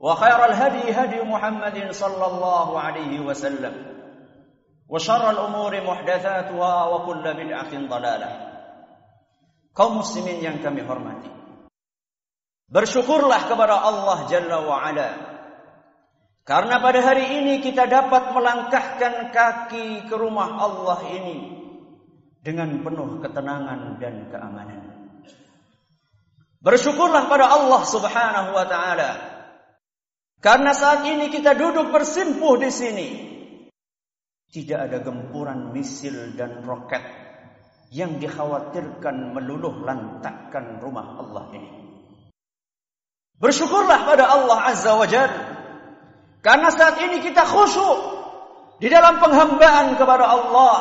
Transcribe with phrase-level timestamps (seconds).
[0.00, 3.74] وخير الهدي هدي محمد صلى الله عليه وسلم
[4.88, 8.30] وشر الأمور محدثاتها وكل بدعة ضلالة
[9.76, 11.28] kaum muslimin yang kami hormati
[12.72, 15.10] bersyukurlah kepada Allah Jalla wa Ala
[16.48, 21.38] karena pada hari ini kita dapat melangkahkan kaki ke rumah Allah ini
[22.40, 24.80] dengan penuh ketenangan dan keamanan
[26.64, 29.29] bersyukurlah pada Allah Subhanahu wa taala
[30.41, 33.09] karena saat ini kita duduk bersimpuh di sini.
[34.51, 37.05] Tidak ada gempuran misil dan roket
[37.93, 41.71] yang dikhawatirkan meluluh lantakkan rumah Allah ini.
[43.37, 45.29] Bersyukurlah pada Allah Azza wa Jal.
[46.41, 47.99] Karena saat ini kita khusyuk
[48.81, 50.77] di dalam penghambaan kepada Allah.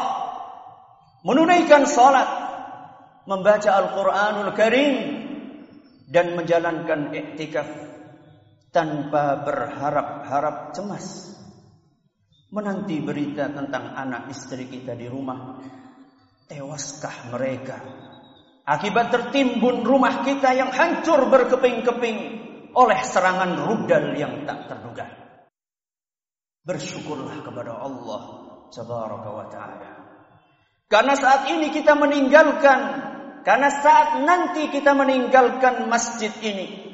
[1.21, 2.27] Menunaikan salat,
[3.29, 4.97] membaca Al-Quranul Karim,
[6.09, 7.90] dan menjalankan iktikaf
[8.71, 11.37] tanpa berharap-harap cemas.
[12.51, 15.63] Menanti berita tentang anak istri kita di rumah
[16.51, 17.79] tewaskah mereka?
[18.67, 22.19] Akibat tertimbun rumah kita yang hancur berkeping-keping
[22.75, 25.07] oleh serangan rudal yang tak terduga.
[26.67, 28.23] Bersyukurlah kepada Allah
[28.71, 29.91] tabaraka wa taala.
[30.91, 33.11] Karena saat ini kita meninggalkan
[33.47, 36.90] karena saat nanti kita meninggalkan masjid ini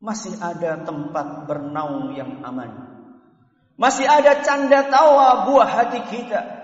[0.00, 2.88] masih ada tempat bernaung yang aman.
[3.76, 6.58] Masih ada canda tawa buah hati kita.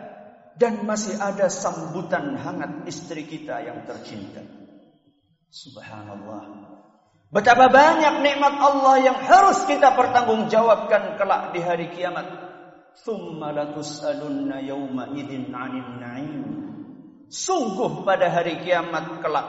[0.57, 4.41] Dan masih ada sambutan hangat istri kita yang tercinta.
[5.53, 6.73] Subhanallah.
[7.29, 12.25] Betapa banyak nikmat Allah yang harus kita pertanggungjawabkan kelak di hari kiamat.
[13.05, 16.45] Thumma latus'alunna yawma idin na'im.
[17.29, 19.49] Sungguh pada hari kiamat kelak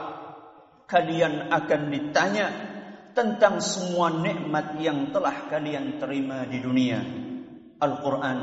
[0.92, 2.46] kalian akan ditanya
[3.18, 7.02] tentang semua nikmat yang telah kalian terima di dunia.
[7.82, 8.38] Al-Quran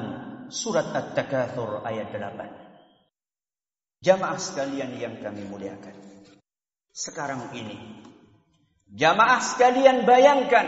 [0.51, 4.03] Surat At-Takathur ayat 8.
[4.03, 5.95] Jamaah sekalian yang kami muliakan.
[6.91, 8.03] Sekarang ini.
[8.91, 10.67] Jamaah sekalian bayangkan.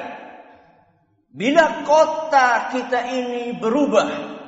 [1.28, 4.40] Bila kota kita ini berubah.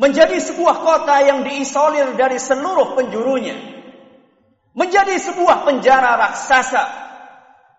[0.00, 3.54] Menjadi sebuah kota yang diisolir dari seluruh penjurunya.
[4.74, 7.03] Menjadi sebuah penjara raksasa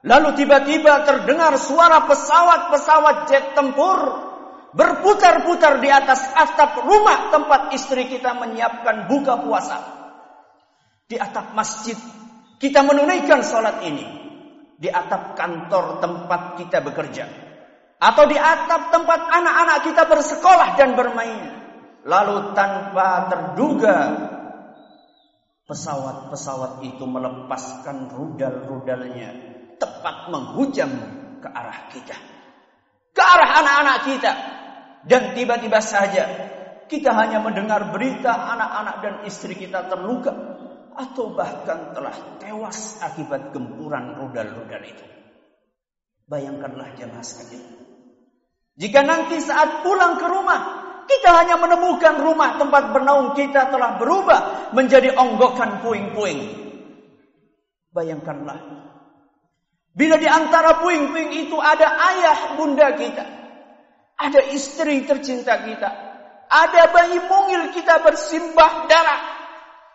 [0.05, 3.97] Lalu tiba-tiba terdengar suara pesawat-pesawat jet tempur
[4.77, 9.81] berputar-putar di atas atap rumah tempat istri kita menyiapkan buka puasa.
[11.09, 11.97] Di atap masjid
[12.61, 14.05] kita menunaikan sholat ini.
[14.77, 17.25] Di atap kantor tempat kita bekerja.
[17.97, 21.65] Atau di atap tempat anak-anak kita bersekolah dan bermain.
[22.05, 23.97] Lalu tanpa terduga
[25.65, 30.89] pesawat-pesawat itu melepaskan rudal-rudalnya tepat menghujam
[31.39, 32.17] ke arah kita.
[33.15, 34.31] Ke arah anak-anak kita.
[35.05, 36.23] Dan tiba-tiba saja
[36.89, 40.33] kita hanya mendengar berita anak-anak dan istri kita terluka.
[40.95, 45.05] Atau bahkan telah tewas akibat gempuran rudal-rudal itu.
[46.25, 47.85] Bayangkanlah jemaah sekalian.
[48.75, 50.59] Jika nanti saat pulang ke rumah,
[51.05, 56.41] kita hanya menemukan rumah tempat bernaung kita telah berubah menjadi onggokan puing-puing.
[57.93, 58.59] Bayangkanlah
[59.95, 63.25] Bila di antara puing-puing itu ada ayah bunda kita.
[64.19, 65.89] Ada istri tercinta kita.
[66.51, 69.21] Ada bayi mungil kita bersimbah darah.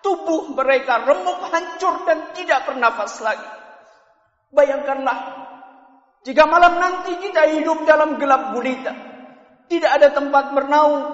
[0.01, 3.45] Tubuh mereka remuk, hancur dan tidak bernafas lagi.
[4.49, 5.19] Bayangkanlah,
[6.25, 8.97] jika malam nanti kita hidup dalam gelap gulita.
[9.69, 11.05] Tidak ada tempat bernaung,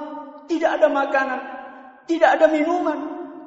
[0.47, 1.41] tidak ada makanan,
[2.07, 2.99] tidak ada minuman,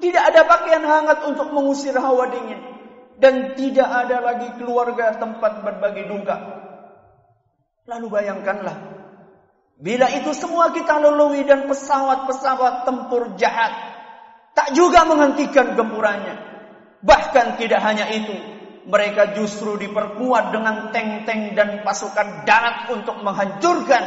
[0.04, 2.79] tidak ada pakaian hangat untuk mengusir hawa dingin.
[3.20, 6.38] Dan tidak ada lagi keluarga tempat berbagi duka.
[7.84, 8.78] Lalu bayangkanlah,
[9.76, 13.74] bila itu semua kita lalui dan pesawat-pesawat tempur jahat
[14.56, 16.36] tak juga menghentikan gempurannya.
[17.04, 18.36] Bahkan tidak hanya itu,
[18.88, 24.04] mereka justru diperkuat dengan tank-tank dan pasukan darat untuk menghancurkan,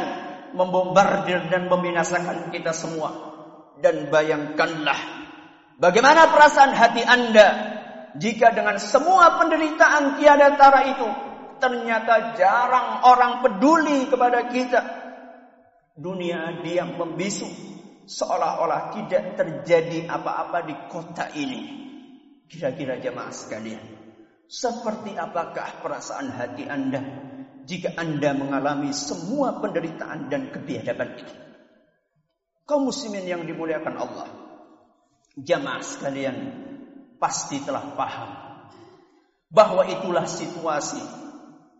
[0.57, 3.33] membombardir dan membinasakan kita semua.
[3.77, 5.23] Dan bayangkanlah
[5.83, 7.47] Bagaimana perasaan hati Anda
[8.17, 11.09] jika dengan semua penderitaan tiada tara itu
[11.57, 14.81] ternyata jarang orang peduli kepada kita?
[15.93, 17.45] Dunia diam membisu
[18.05, 21.61] seolah-olah tidak terjadi apa-apa di kota ini.
[22.49, 23.81] Kira-kira jemaah sekalian,
[24.45, 27.01] seperti apakah perasaan hati Anda
[27.65, 31.33] jika Anda mengalami semua penderitaan dan kebiadaban itu?
[32.69, 34.29] Kaum muslimin yang dimuliakan Allah,
[35.33, 36.62] Jamaah sekalian
[37.23, 38.31] pasti telah paham
[39.47, 40.99] bahwa itulah situasi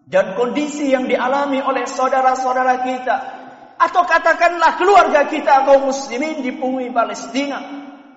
[0.07, 3.17] dan kondisi yang dialami oleh saudara-saudara kita
[3.75, 7.59] atau katakanlah keluarga kita kaum muslimin di bumi Palestina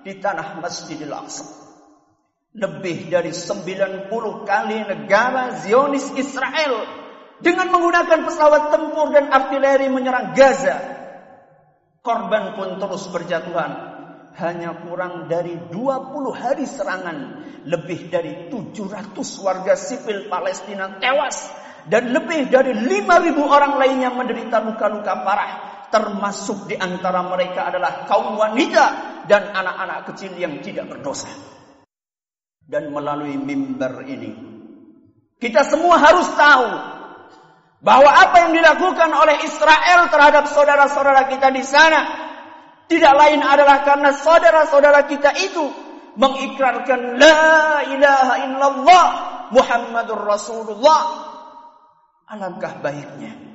[0.07, 1.43] di tanah Masjidil Aqsa.
[2.55, 4.07] Lebih dari 90
[4.47, 6.87] kali negara Zionis Israel
[7.43, 10.79] dengan menggunakan pesawat tempur dan artileri menyerang Gaza.
[11.99, 13.96] Korban pun terus berjatuhan
[14.37, 15.73] hanya kurang dari 20
[16.29, 17.17] hari serangan,
[17.65, 21.49] lebih dari 700 warga sipil Palestina tewas
[21.89, 25.51] dan lebih dari 5000 orang lainnya menderita luka-luka parah,
[25.89, 28.85] termasuk di antara mereka adalah kaum wanita
[29.25, 31.31] dan anak-anak kecil yang tidak berdosa.
[32.61, 34.35] Dan melalui mimbar ini,
[35.41, 36.67] kita semua harus tahu
[37.81, 42.26] bahwa apa yang dilakukan oleh Israel terhadap saudara-saudara kita di sana
[42.87, 45.67] tidak lain adalah karena saudara-saudara kita itu
[46.17, 49.07] mengikrarkan la ilaha illallah
[49.51, 51.03] Muhammadur Rasulullah.
[52.27, 53.47] Alangkah baiknya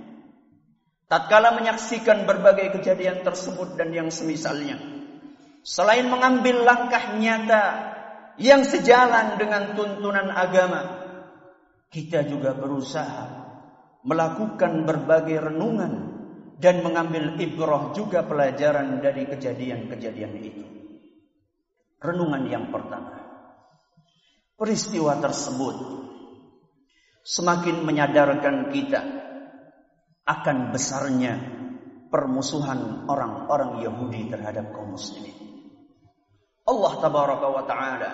[1.13, 4.81] tatkala menyaksikan berbagai kejadian tersebut dan yang semisalnya
[5.61, 7.65] selain mengambil langkah nyata
[8.41, 11.05] yang sejalan dengan tuntunan agama
[11.93, 13.29] kita juga berusaha
[14.09, 16.12] melakukan berbagai renungan
[16.59, 20.65] dan mengambil ibrah juga pelajaran dari kejadian-kejadian itu.
[22.03, 23.23] Renungan yang pertama.
[24.59, 25.77] Peristiwa tersebut
[27.23, 29.01] semakin menyadarkan kita
[30.27, 31.35] akan besarnya
[32.11, 35.35] permusuhan orang-orang Yahudi terhadap kaum muslimin.
[36.63, 38.13] Allah tabaraka wa taala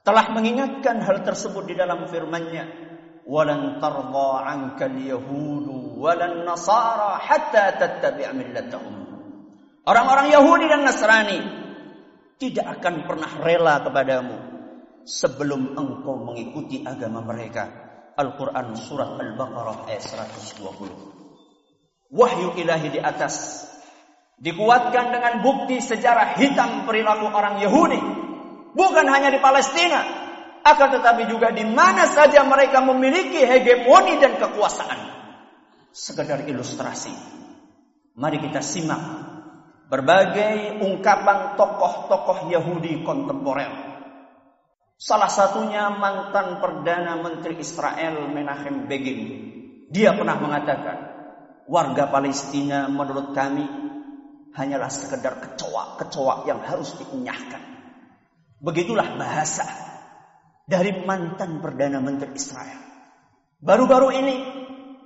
[0.00, 2.64] telah mengingatkan hal tersebut di dalam firman-Nya,
[3.28, 8.96] "Walan tarda 'anka al-yahudu walan nasara hatta tattabi' millatahum.
[9.84, 11.40] Orang-orang Yahudi dan Nasrani
[12.40, 14.36] tidak akan pernah rela kepadamu
[15.04, 17.68] sebelum engkau mengikuti agama mereka.
[18.16, 22.12] Al-Qur'an surah Al-Baqarah ayat 120.
[22.12, 23.64] Wahyu ilahi di atas
[24.40, 28.00] dikuatkan dengan bukti sejarah hitam perilaku orang Yahudi
[28.72, 30.00] bukan hanya di Palestina
[30.64, 35.19] akan tetapi juga di mana saja mereka memiliki hegemoni dan kekuasaan
[35.90, 37.10] Sekedar ilustrasi.
[38.14, 39.02] Mari kita simak
[39.90, 43.90] berbagai ungkapan tokoh-tokoh Yahudi kontemporer.
[45.00, 49.20] Salah satunya mantan Perdana Menteri Israel Menachem Begin.
[49.90, 50.98] Dia pernah mengatakan,
[51.66, 53.64] warga Palestina menurut kami
[54.54, 57.62] hanyalah sekedar kecoa-kecoa yang harus dikenyahkan.
[58.60, 59.64] Begitulah bahasa
[60.68, 62.78] dari mantan Perdana Menteri Israel.
[63.58, 64.36] Baru-baru ini,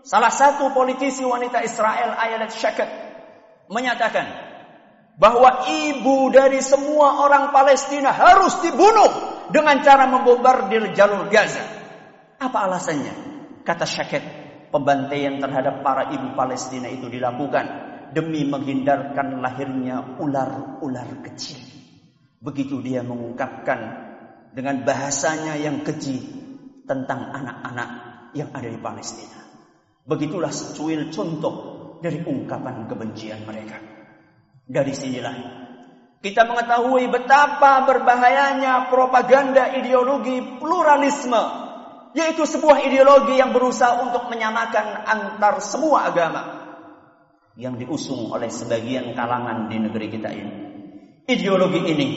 [0.04, 2.86] salah satu politisi wanita Israel, Ayelet Sheket,
[3.72, 4.28] menyatakan
[5.16, 9.10] bahwa ibu dari semua orang Palestina harus dibunuh
[9.50, 11.64] dengan cara membombardir jalur Gaza.
[12.38, 13.14] Apa alasannya?
[13.64, 14.22] Kata Sheket,
[14.68, 17.64] pembantaian terhadap para ibu Palestina itu dilakukan
[18.12, 21.58] demi menghindarkan lahirnya ular-ular kecil.
[22.44, 23.80] Begitu dia mengungkapkan
[24.52, 26.20] dengan bahasanya yang keji
[26.84, 27.90] tentang anak-anak
[28.36, 29.43] yang ada di Palestina.
[30.04, 31.54] Begitulah secuil contoh
[32.04, 33.80] dari ungkapan kebencian mereka.
[34.64, 35.64] Dari sinilah
[36.24, 41.42] kita mengetahui betapa berbahayanya propaganda ideologi pluralisme,
[42.16, 46.42] yaitu sebuah ideologi yang berusaha untuk menyamakan antar semua agama.
[47.54, 50.52] yang diusung oleh sebagian kalangan di negeri kita ini.
[51.30, 52.08] Ideologi ini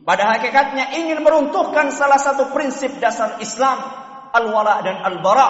[0.00, 3.78] pada hakikatnya ingin meruntuhkan salah satu prinsip dasar Islam,
[4.32, 5.48] al-wala dan al-bara,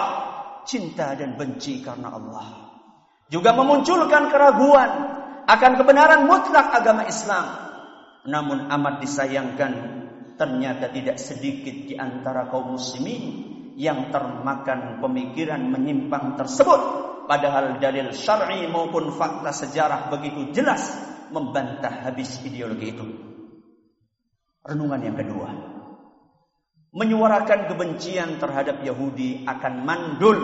[0.63, 2.47] cinta dan benci karena Allah.
[3.31, 4.91] Juga memunculkan keraguan
[5.47, 7.45] akan kebenaran mutlak agama Islam.
[8.23, 9.73] Namun amat disayangkan
[10.39, 16.81] ternyata tidak sedikit di antara kaum muslimin yang termakan pemikiran menyimpang tersebut
[17.25, 20.93] padahal dalil syar'i maupun fakta sejarah begitu jelas
[21.33, 23.05] membantah habis ideologi itu.
[24.63, 25.72] Renungan yang kedua.
[26.93, 30.37] Menyuarakan kebencian terhadap Yahudi akan mandul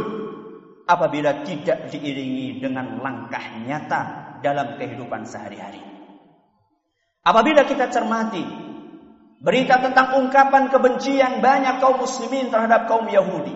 [0.89, 4.01] apabila tidak diiringi dengan langkah nyata
[4.41, 5.77] dalam kehidupan sehari-hari.
[7.21, 8.41] Apabila kita cermati
[9.37, 13.53] berita tentang ungkapan kebencian banyak kaum muslimin terhadap kaum Yahudi,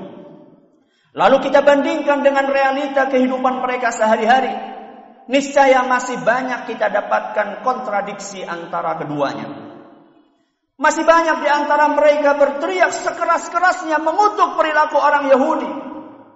[1.17, 4.53] lalu kita bandingkan dengan realita kehidupan mereka sehari-hari,
[5.25, 9.62] niscaya masih banyak kita dapatkan kontradiksi antara keduanya.
[10.83, 15.71] Masih banyak di antara mereka berteriak sekeras-kerasnya mengutuk perilaku orang Yahudi.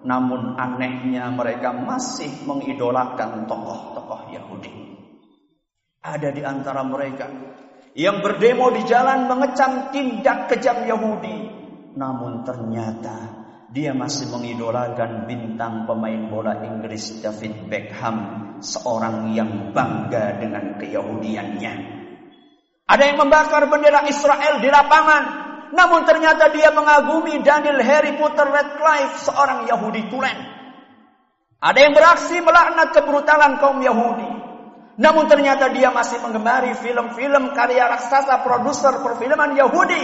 [0.08, 4.72] Namun anehnya mereka masih mengidolakan tokoh-tokoh Yahudi.
[6.00, 7.27] Ada di antara mereka
[7.92, 11.38] yang berdemo di jalan mengecam tindak kejam Yahudi.
[12.00, 18.16] Namun ternyata dia masih mengidolakan bintang pemain bola Inggris David Beckham,
[18.63, 21.97] seorang yang bangga dengan keyahudiannya.
[22.88, 25.24] Ada yang membakar bendera Israel di lapangan.
[25.75, 30.38] Namun ternyata dia mengagumi Daniel Harry Potter Radcliffe, seorang Yahudi tulen.
[31.60, 34.32] Ada yang beraksi melaknat kebrutalan kaum Yahudi.
[34.98, 40.03] Namun ternyata dia masih menggemari film-film karya raksasa produser perfilman Yahudi.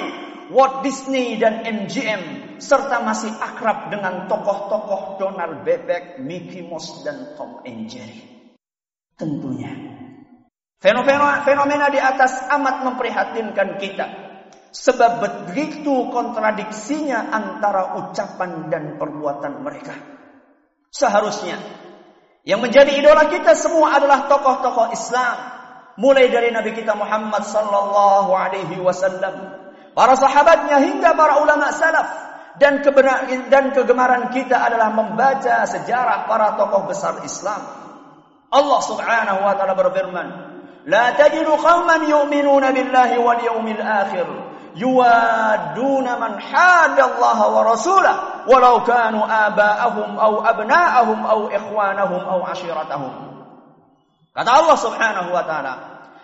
[0.52, 2.60] Walt Disney dan MGM.
[2.60, 8.28] Serta masih akrab dengan tokoh-tokoh Donald Bebek, Mickey Mouse, dan Tom and Jerry.
[9.16, 9.83] Tentunya
[10.84, 14.08] Fenomena, fenomena di atas amat memprihatinkan kita.
[14.74, 19.96] Sebab begitu kontradiksinya antara ucapan dan perbuatan mereka.
[20.92, 21.56] Seharusnya
[22.44, 25.38] yang menjadi idola kita semua adalah tokoh-tokoh Islam.
[25.96, 29.56] Mulai dari Nabi kita Muhammad sallallahu alaihi wasallam,
[29.94, 32.10] para sahabatnya hingga para ulama salaf
[32.58, 32.82] dan
[33.48, 37.62] dan kegemaran kita adalah membaca sejarah para tokoh besar Islam.
[38.50, 40.53] Allah Subhanahu wa taala berfirman,
[40.88, 44.27] لا تجد قوما يؤمنون بالله واليوم الآخر
[44.77, 48.15] يوادون من حاد الله ورسوله
[48.49, 53.29] ولو كانوا آباءهم أو أبناءهم أو إخوانهم أو عشيرتهم
[54.38, 55.75] Kata Allah Subhanahu wa taala,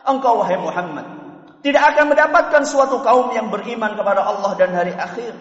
[0.06, 1.02] engkau wahai Muhammad
[1.66, 5.34] tidak akan mendapatkan suatu kaum yang beriman kepada Allah dan hari akhir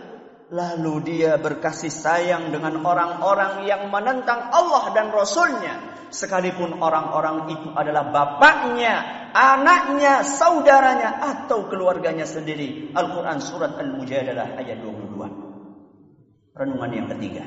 [0.48, 8.08] lalu dia berkasih sayang dengan orang-orang yang menentang Allah dan Rasulnya sekalipun orang-orang itu adalah
[8.08, 12.96] bapaknya, anaknya, saudaranya atau keluarganya sendiri.
[12.96, 16.56] Al-Qur'an surat Al-Mujadalah ayat 22.
[16.56, 17.44] Renungan yang ketiga.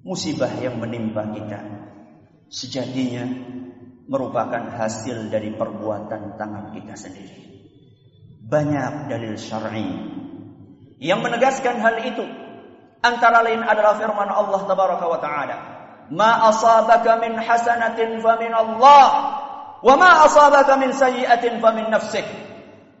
[0.00, 1.60] Musibah yang menimpa kita
[2.50, 3.30] sejatinya
[4.10, 7.38] merupakan hasil dari perbuatan tangan kita sendiri.
[8.42, 10.18] Banyak dalil syar'i
[11.00, 12.24] yang menegaskan hal itu.
[13.00, 15.56] Antara lain adalah firman Allah Tabaraka wa taala
[16.12, 19.06] ma asabaka min hasanatin famin Allah
[19.80, 22.26] wa ma asabaka min sayyi'atin famin nafsik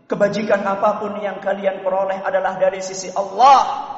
[0.06, 3.92] kebajikan apa pun yang kalian peroleh adalah dari sisi Allah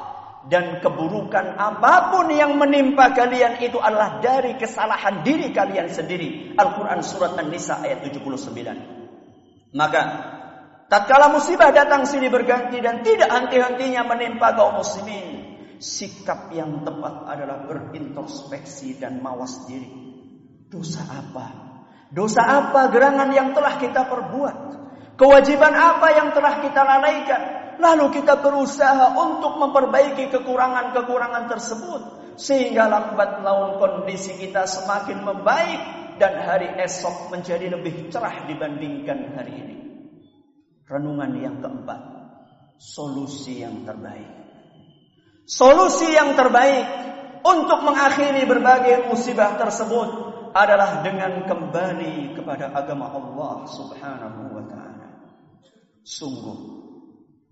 [0.49, 6.51] dan keburukan apa pun yang menimpa kalian itu adalah dari kesalahan diri kalian sendiri.
[6.59, 9.71] Al-Quran Surat An-Nisa ayat 79.
[9.73, 10.01] Maka,
[10.93, 17.65] tatkala musibah datang silih berganti dan tidak henti-hentinya menimpa kaum muslimin, sikap yang tepat adalah
[17.65, 19.89] berintrospeksi dan mawas diri.
[20.69, 21.47] Dosa apa?
[22.13, 24.57] Dosa apa gerangan yang telah kita perbuat?
[25.17, 27.41] Kewajiban apa yang telah kita lalaikan?
[27.81, 32.01] Lalu kita berusaha untuk memperbaiki kekurangan-kekurangan tersebut.
[32.37, 35.81] Sehingga lambat laun kondisi kita semakin membaik.
[36.13, 39.72] Dan hari esok menjadi lebih cerah dibandingkan hari ini.
[40.87, 42.01] Renungan yang keempat.
[42.79, 44.27] Solusi yang terbaik.
[45.47, 46.87] Solusi yang terbaik
[47.43, 50.09] untuk mengakhiri berbagai musibah tersebut
[50.55, 55.07] adalah dengan kembali kepada agama Allah Subhanahu wa taala.
[56.03, 56.83] Sungguh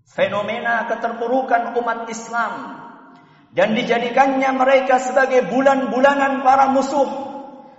[0.08, 2.52] fenomena keterpurukan umat Islam
[3.52, 7.21] dan dijadikannya mereka sebagai bulan-bulanan para musuh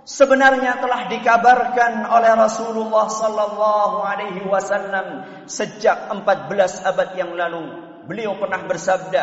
[0.04, 7.64] sebenarnya telah dikabarkan oleh Rasulullah sallallahu alaihi wasallam sejak 14 abad yang lalu.
[8.04, 9.22] Beliau pernah bersabda,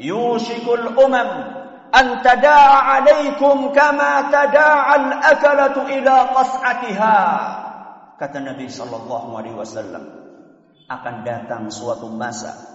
[0.00, 1.28] yushikul umam
[1.92, 7.18] an tada'a 'alaikum kama tada'al akalatu ila qas'atiha.
[8.16, 10.24] Kata Nabi sallallahu alaihi wasallam,
[10.88, 12.74] akan datang suatu masa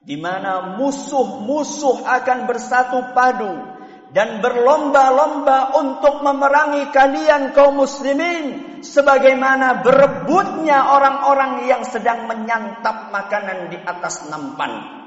[0.00, 3.79] di mana musuh-musuh akan bersatu padu
[4.10, 13.78] dan berlomba-lomba untuk memerangi kalian kaum muslimin sebagaimana berebutnya orang-orang yang sedang menyantap makanan di
[13.78, 14.98] atas nampan.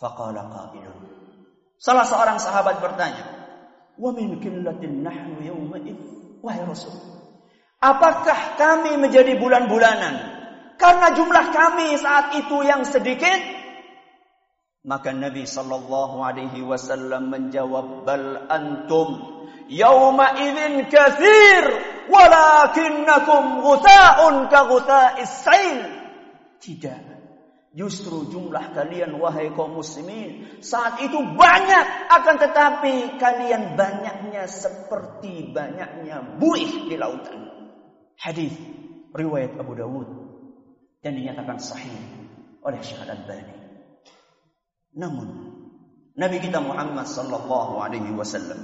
[0.00, 1.12] Faqala qailun
[1.80, 3.24] Salah seorang sahabat bertanya,
[3.96, 5.80] "Wa min qillatin nahnu yawma
[6.40, 6.96] Wahai Rasul,
[7.84, 10.40] apakah kami menjadi bulan-bulanan
[10.80, 13.59] karena jumlah kami saat itu yang sedikit?
[14.80, 19.08] Maka Nabi sallallahu alaihi wasallam menjawab, "Bal antum
[19.68, 21.64] yawma idzin katsir,
[22.08, 25.78] walakinnakum ghutha'un ka ghutha'is sail."
[26.64, 27.20] Tidak.
[27.70, 36.40] Justru jumlah kalian wahai kaum muslimin saat itu banyak akan tetapi kalian banyaknya seperti banyaknya
[36.42, 37.46] buih di lautan.
[38.18, 38.58] Hadis
[39.14, 40.08] riwayat Abu Dawud
[40.98, 41.94] dan dinyatakan sahih
[42.66, 43.59] oleh Syekh Al-Albani.
[44.94, 45.28] Namun
[46.18, 48.58] Nabi kita Muhammad sallallahu alaihi wasallam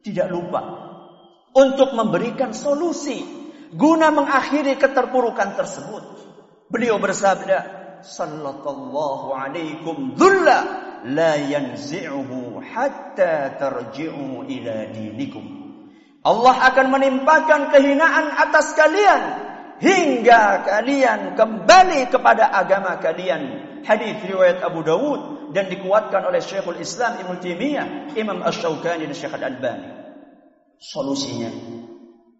[0.00, 0.62] tidak lupa
[1.52, 3.20] untuk memberikan solusi
[3.74, 6.04] guna mengakhiri keterpurukan tersebut.
[6.68, 7.58] Beliau bersabda,
[8.04, 10.58] sallallahu alaikum dhulla
[11.08, 15.44] la yanzi'uhu hatta tarji'u ila dinikum.
[16.22, 19.22] Allah akan menimpakan kehinaan atas kalian
[19.80, 23.67] hingga kalian kembali kepada agama kalian.
[23.86, 29.34] Hadis riwayat Abu Dawud dan dikuatkan oleh Syekhul Islam Ibnu Taimiyah, Imam Asy-Syaukani dan Syekh
[29.34, 29.88] Al-Albani.
[30.78, 31.50] Solusinya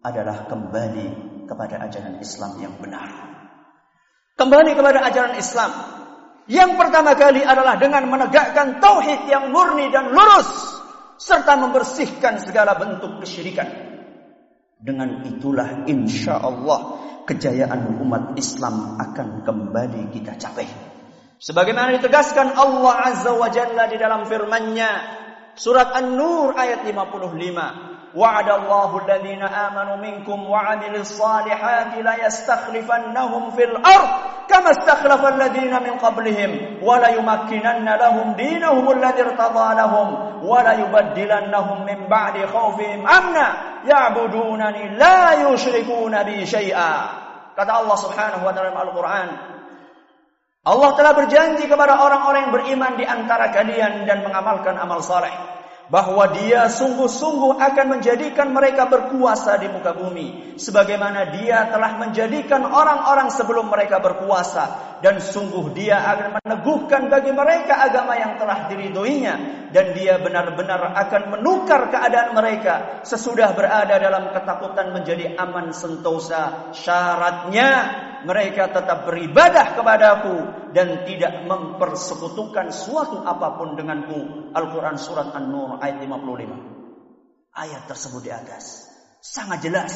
[0.03, 1.07] adalah kembali
[1.49, 3.09] kepada ajaran Islam yang benar.
[4.39, 5.71] Kembali kepada ajaran Islam.
[6.49, 10.79] Yang pertama kali adalah dengan menegakkan tauhid yang murni dan lurus
[11.19, 13.67] serta membersihkan segala bentuk kesyirikan.
[14.79, 20.88] Dengan itulah insya Allah kejayaan umat Islam akan kembali kita capai.
[21.40, 24.90] Sebagaimana ditegaskan Allah Azza wa Jalla di dalam firman-Nya
[25.58, 27.94] surat An-Nur ayat 55.
[28.14, 34.08] وعد الله الذين آمنوا منكم وعملوا الصالحات ليستخلفنهم في الأرض
[34.48, 36.50] كما استخلف الذين من قبلهم
[36.82, 40.08] وليمكنن لهم دينهم الذي ارتضى لهم
[40.46, 43.48] وليبدلنهم من بعد خوفهم أمنا
[43.84, 46.94] يعبدونني لا يشركون بي شيئا
[47.54, 49.28] kata Allah Subhanahu wa taala dalam Al-Qur'an
[50.67, 55.31] Allah telah berjanji kepada orang-orang yang beriman di antara kalian dan mengamalkan amal saleh
[55.89, 63.33] bahwa dia sungguh-sungguh akan menjadikan mereka berkuasa di muka bumi sebagaimana dia telah menjadikan orang-orang
[63.33, 69.35] sebelum mereka berkuasa dan sungguh dia akan meneguhkan bagi mereka agama yang telah diridhoinya
[69.73, 77.69] dan dia benar-benar akan menukar keadaan mereka sesudah berada dalam ketakutan menjadi aman sentosa syaratnya
[78.23, 80.35] mereka tetap beribadah kepadaku
[80.71, 84.51] dan tidak mempersekutukan suatu apa pun denganku.
[84.55, 87.55] Al-Quran Surat An-Nur ayat 55.
[87.55, 88.87] Ayat tersebut di atas.
[89.19, 89.93] Sangat jelas.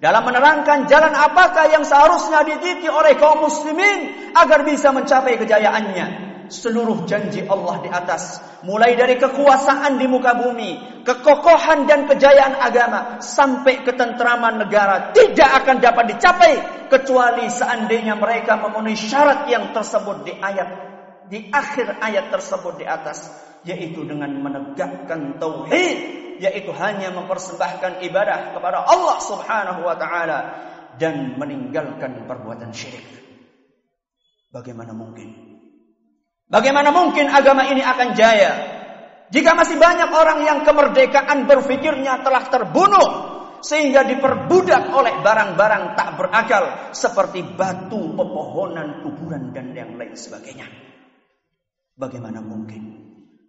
[0.00, 7.06] Dalam menerangkan jalan apakah yang seharusnya dititi oleh kaum muslimin agar bisa mencapai kejayaannya seluruh
[7.06, 13.86] janji Allah di atas, mulai dari kekuasaan di muka bumi, kekokohan dan kejayaan agama, sampai
[13.86, 16.54] ketentraman negara, tidak akan dapat dicapai
[16.90, 20.90] kecuali seandainya mereka memenuhi syarat yang tersebut di ayat
[21.30, 23.30] di akhir ayat tersebut di atas,
[23.62, 25.98] yaitu dengan menegakkan tauhid,
[26.42, 30.38] yaitu hanya mempersembahkan ibadah kepada Allah Subhanahu wa taala
[30.98, 33.06] dan meninggalkan perbuatan syirik.
[34.50, 35.59] Bagaimana mungkin
[36.50, 38.52] Bagaimana mungkin agama ini akan jaya?
[39.30, 43.08] Jika masih banyak orang yang kemerdekaan berpikirnya telah terbunuh
[43.62, 50.66] sehingga diperbudak oleh barang-barang tak berakal seperti batu, pepohonan, kuburan dan yang lain sebagainya.
[51.94, 52.98] Bagaimana mungkin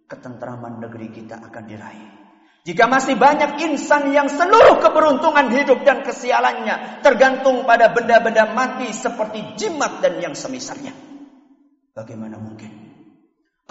[0.06, 2.08] ketentraman negeri kita akan diraih?
[2.62, 9.58] Jika masih banyak insan yang seluruh keberuntungan hidup dan kesialannya tergantung pada benda-benda mati seperti
[9.58, 10.94] jimat dan yang semisalnya.
[11.90, 12.91] Bagaimana mungkin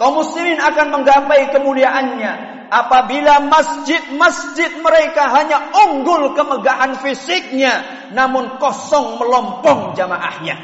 [0.00, 2.32] Kaum muslimin akan menggapai kemuliaannya
[2.72, 7.84] apabila masjid-masjid mereka hanya unggul kemegahan fisiknya
[8.16, 10.56] namun kosong melompong jamaahnya.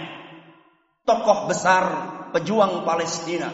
[1.04, 1.84] Tokoh besar
[2.32, 3.48] pejuang Palestina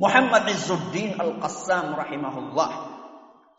[0.00, 2.70] Muhammad Izzuddin Al-Qassam rahimahullah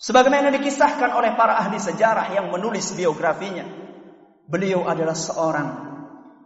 [0.01, 3.63] sebagaimana dikisahkan oleh para ahli sejarah yang menulis biografinya
[4.49, 5.69] beliau adalah seorang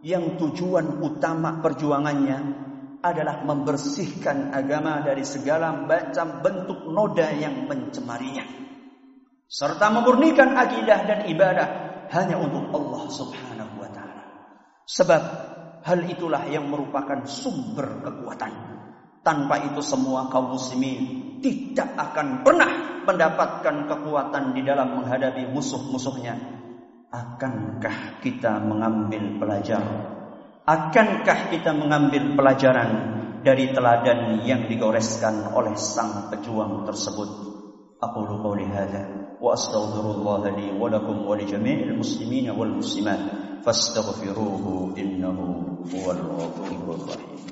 [0.05, 2.37] yang tujuan utama perjuangannya
[3.05, 8.41] adalah membersihkan agama dari segala macam bentuk noda yang mencemarinya.
[9.45, 11.67] Serta memurnikan akidah dan ibadah
[12.09, 14.23] hanya untuk Allah subhanahu wa ta'ala.
[14.89, 15.23] Sebab
[15.85, 18.73] hal itulah yang merupakan sumber kekuatan.
[19.21, 26.33] Tanpa itu semua kaum muslimin tidak akan pernah mendapatkan kekuatan di dalam menghadapi musuh-musuhnya.
[27.13, 30.14] Akankah kita mengambil pelajaran
[30.65, 32.89] Akankah kita mengambil pelajaran
[33.45, 37.29] dari teladan yang digoreskan oleh sang pejuang tersebut?
[38.01, 43.21] Aku qawli hadza wa astaghfirullah li wa wa li jami'il muslimin wal muslimat
[43.61, 47.45] fastaghfiruhu innahu huwal ghafurur rahim.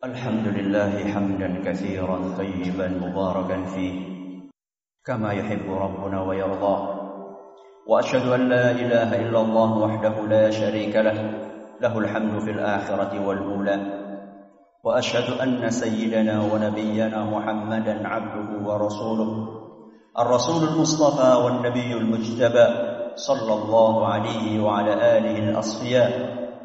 [0.00, 4.48] Alhamdulillah hamdan katsiran tayyiban mubarakan fihi
[5.04, 7.03] kama yuhibbu rabbuna wa yarda.
[7.86, 11.18] وأشهد أن لا إله إلا الله وحده لا شريك له
[11.80, 13.76] له الحمد في الآخرة والأولى.
[14.84, 19.48] وأشهد أن سيدنا ونبينا محمدا عبده ورسوله.
[20.18, 22.66] الرسول المصطفى والنبي المجتبى
[23.14, 26.10] صلى الله عليه وعلى آله الأصفياء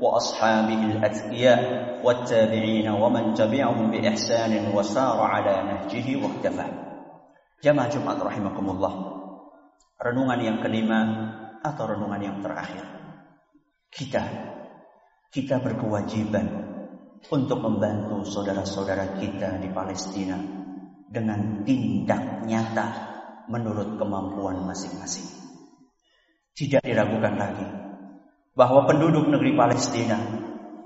[0.01, 1.62] وأصحابه الأتقياء
[2.05, 6.65] والتابعين ومن تبعهم بإحسان وسار على نهجه واختفى
[7.63, 9.18] جماعة جمعه رحمكم الله.
[9.99, 10.99] Renungan yang kelima
[11.59, 12.88] atau renungan yang terakhir.
[13.91, 14.23] Kita
[15.29, 16.47] kita berkewajiban
[17.27, 20.39] untuk membantu saudara-saudara kita di Palestina
[21.05, 22.88] dengan tindak nyata
[23.51, 25.27] menurut kemampuan masing-masing.
[26.55, 27.67] Tidak diragukan lagi
[28.55, 30.17] bahwa penduduk negeri Palestina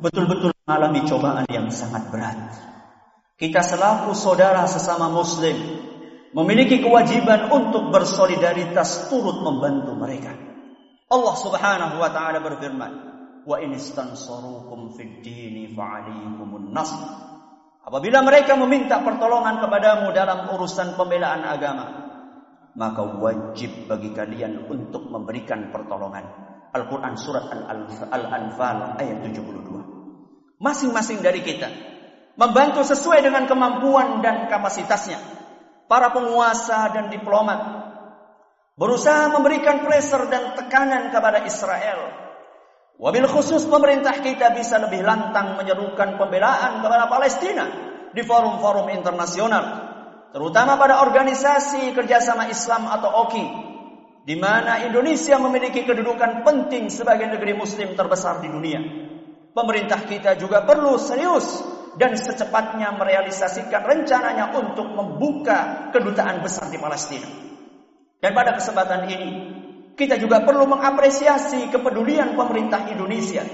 [0.02, 2.40] betul-betul mengalami cobaan yang sangat berat.
[3.38, 5.83] Kita selaku saudara sesama muslim
[6.34, 10.34] memiliki kewajiban untuk bersolidaritas turut membantu mereka.
[11.08, 12.92] Allah Subhanahu wa taala berfirman,
[13.46, 17.02] "Wa in istansarukum fid dini fa'alaykumun nasr."
[17.86, 21.86] Apabila mereka meminta pertolongan kepadamu dalam urusan pembelaan agama,
[22.74, 26.26] maka wajib bagi kalian untuk memberikan pertolongan.
[26.74, 27.54] Al-Quran Surat
[28.10, 30.58] Al-Anfal ayat 72.
[30.58, 31.70] Masing-masing dari kita
[32.34, 35.43] membantu sesuai dengan kemampuan dan kapasitasnya
[35.94, 37.62] para penguasa dan diplomat
[38.74, 42.10] berusaha memberikan pressure dan tekanan kepada Israel.
[42.98, 47.66] Wabil khusus pemerintah kita bisa lebih lantang menyerukan pembelaan kepada Palestina
[48.10, 49.66] di forum-forum internasional,
[50.34, 53.46] terutama pada organisasi kerjasama Islam atau OKI,
[54.26, 58.82] di mana Indonesia memiliki kedudukan penting sebagai negeri Muslim terbesar di dunia.
[59.54, 61.62] Pemerintah kita juga perlu serius
[61.98, 67.28] dan secepatnya merealisasikan rencananya untuk membuka kedutaan besar di Palestina.
[68.18, 69.32] Dan pada kesempatan ini,
[69.94, 73.46] kita juga perlu mengapresiasi kepedulian pemerintah Indonesia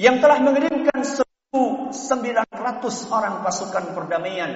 [0.00, 1.92] yang telah mengirimkan 1.900
[3.12, 4.50] orang pasukan perdamaian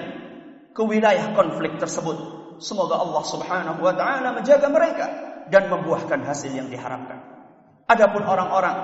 [0.73, 2.17] ke wilayah konflik tersebut.
[2.59, 5.05] Semoga Allah Subhanahu wa taala menjaga mereka
[5.47, 7.19] dan membuahkan hasil yang diharapkan.
[7.89, 8.77] Adapun orang-orang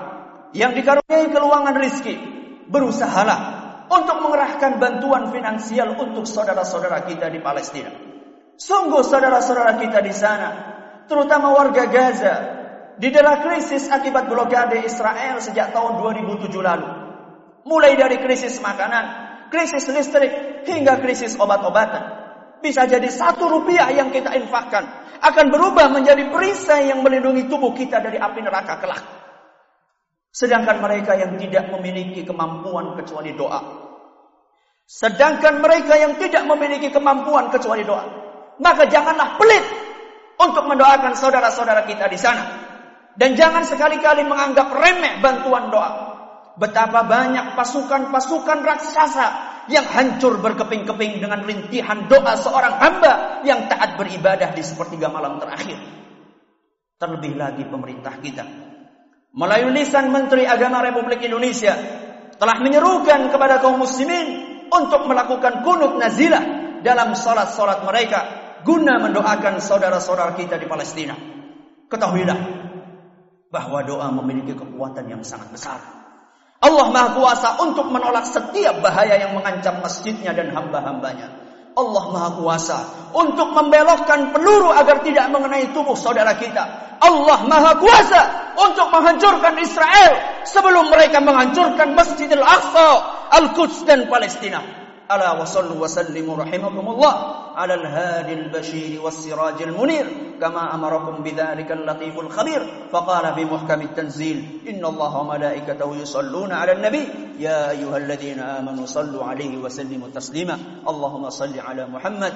[0.52, 2.14] yang dikaruniai keluangan rizki,
[2.68, 3.55] berusahalah
[3.86, 7.90] untuk mengerahkan bantuan finansial untuk saudara-saudara kita di Palestina.
[8.56, 10.50] Sungguh saudara-saudara kita di sana,
[11.06, 12.36] terutama warga Gaza,
[12.96, 16.88] di dalam krisis akibat blokade Israel sejak tahun 2007 lalu.
[17.66, 19.04] Mulai dari krisis makanan,
[19.52, 22.24] krisis listrik, hingga krisis obat-obatan.
[22.64, 24.88] Bisa jadi satu rupiah yang kita infakkan
[25.20, 29.25] akan berubah menjadi perisai yang melindungi tubuh kita dari api neraka kelak.
[30.36, 33.56] Sedangkan mereka yang tidak memiliki kemampuan kecuali doa.
[34.84, 38.04] Sedangkan mereka yang tidak memiliki kemampuan kecuali doa.
[38.60, 39.64] Maka janganlah pelit
[40.36, 42.44] untuk mendoakan saudara-saudara kita di sana.
[43.16, 46.20] Dan jangan sekali-kali menganggap remeh bantuan doa.
[46.60, 49.26] Betapa banyak pasukan-pasukan raksasa
[49.72, 55.80] yang hancur berkeping-keping dengan rintihan doa seorang hamba yang taat beribadah di sepertiga malam terakhir.
[57.00, 58.65] Terlebih lagi pemerintah kita
[59.36, 61.76] melalui lisan Menteri Agama Republik Indonesia
[62.40, 66.42] telah menyerukan kepada kaum muslimin untuk melakukan kunut nazilah
[66.80, 68.20] dalam salat-salat mereka
[68.64, 71.14] guna mendoakan saudara-saudara kita di Palestina.
[71.86, 72.38] Ketahuilah
[73.52, 75.78] bahwa doa memiliki kekuatan yang sangat besar.
[76.56, 81.28] Allah Maha Kuasa untuk menolak setiap bahaya yang mengancam masjidnya dan hamba-hambanya.
[81.76, 82.78] Allah Maha Kuasa
[83.12, 86.64] untuk membelokkan peluru agar tidak mengenai tubuh saudara kita.
[86.98, 92.89] Allah Maha Kuasa untuk menghancurkan Israel sebelum mereka menghancurkan Masjidil Aqsa,
[93.31, 94.81] Al-Quds dan Palestina.
[95.11, 97.13] ألا وصلوا وسلموا رحمكم الله
[97.55, 100.07] على الهادي البشير والسراج المنير
[100.41, 107.03] كما أمركم بذلك اللطيف الخبير فقال في محكم التنزيل إن الله وملائكته يصلون على النبي
[107.39, 112.33] يا أيها الذين آمنوا صلوا عليه وسلموا تسليما اللهم صل على محمد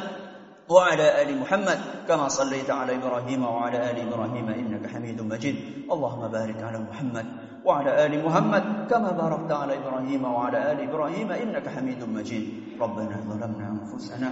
[0.70, 1.78] وعلى آل محمد
[2.08, 5.56] كما صليت على إبراهيم وعلى آل إبراهيم إنك حميد مجيد.
[5.90, 7.26] اللهم بارك على محمد
[7.64, 12.44] وعلى آل محمد كما باركت على إبراهيم وعلى آل إبراهيم إنك حميد مجيد.
[12.80, 14.30] ربنا ظلمنا أنفسنا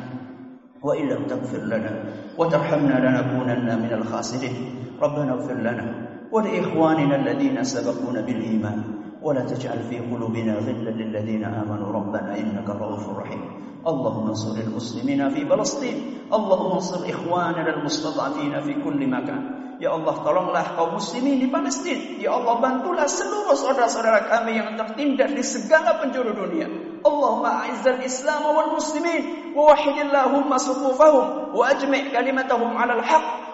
[0.83, 1.92] وإن لم تغفر لنا
[2.38, 4.57] وترحمنا لنكونن من الخاسرين.
[5.03, 5.87] ربنا اغفر لنا
[6.33, 8.79] ولإخواننا الذين سبقونا بالإيمان.
[9.22, 11.88] ولا تجعل في قلوبنا غلا للذين آمنوا.
[11.92, 13.42] ربنا إنك رؤوف رحيم.
[13.87, 15.96] اللهم انصر المسلمين في فلسطين.
[16.33, 19.42] اللهم انصر إخواننا المستضعفين في كل مكان.
[19.78, 25.31] يا الله tolonglah kaum muslimin di Palestina يا الله bantulah seluruh saudara-saudara kami yang tertindas
[25.31, 26.66] di segala penjuru dunia.
[26.98, 29.22] اللهم اعز الاسلام والمسلمين
[29.54, 33.47] ووحد اللهم سقوفهم واجمع كلمتهم على الحق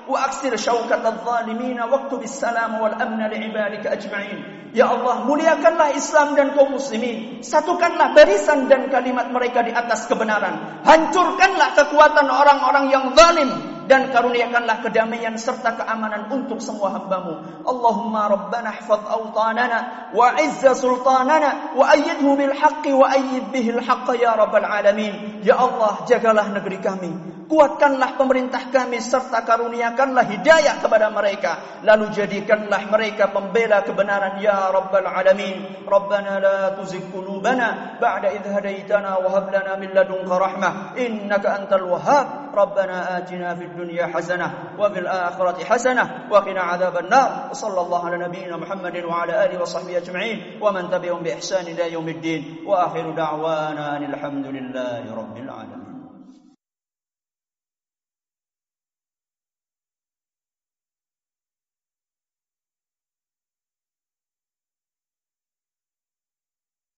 [0.56, 4.72] syaukat adh-dhalimin waktub salam wal amna li'ibadika ajma'in.
[4.74, 7.40] Ya Allah muliakanlah Islam dan kaum muslimin.
[7.46, 10.82] Satukanlah barisan dan kalimat mereka di atas kebenaran.
[10.82, 17.64] Hancurkanlah kekuatan orang-orang yang zalim dan karuniakanlah kedamaian serta keamanan untuk semua hambamu.
[17.64, 24.16] Allahumma rabbana hfaz awtanana wa izza sultanana wa ayyidhu bil haqqi wa ayyid bihil haqqa
[24.16, 25.33] ya rabbal alamin.
[25.44, 27.12] Ya Allah, jagalah negeri kami.
[27.44, 31.84] Kuatkanlah pemerintah kami serta karuniakanlah hidayah kepada mereka.
[31.84, 35.84] Lalu jadikanlah mereka pembela kebenaran ya Rabbal Alamin.
[35.84, 41.84] Rabbana la tuzigh qulubana ba'da idh hadaitana wa hab lana min ladunka rahmah innaka antal
[41.84, 42.56] wahhab.
[42.56, 47.52] Rabbana atina fid dunya hasanah wa fil akhirati hasanah wa qina adzaban nar.
[47.52, 51.68] Sallallahu ala nabiyyina Muhammadin wa ala alihi wa sahbihi ajma'in wa man tabi'ahum bi ihsan
[51.68, 52.64] ila yaumiddin.
[52.64, 55.83] Wa akhiru da'wana alhamdulillahi rabbil 您让俺